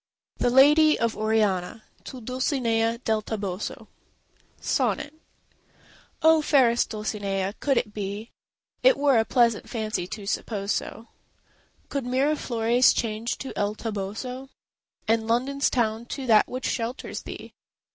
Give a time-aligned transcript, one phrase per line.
[0.37, 3.87] THE LADY OF ORIANA To Dulcinea del Toboso
[4.59, 5.13] SONNET
[6.23, 8.31] Oh, fairest Dulcinea, could it be!
[8.81, 11.09] It were a pleasant fancy to suppose so—
[11.89, 14.49] Could Miraflores change to El Toboso,
[15.07, 17.53] And London's town to that which shelters thee!